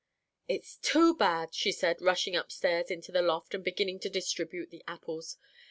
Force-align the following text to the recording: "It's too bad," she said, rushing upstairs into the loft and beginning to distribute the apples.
"It's 0.47 0.77
too 0.77 1.13
bad," 1.13 1.53
she 1.53 1.71
said, 1.71 2.01
rushing 2.01 2.35
upstairs 2.35 2.89
into 2.89 3.11
the 3.11 3.21
loft 3.21 3.53
and 3.53 3.63
beginning 3.63 3.99
to 3.99 4.09
distribute 4.09 4.71
the 4.71 4.81
apples. 4.87 5.37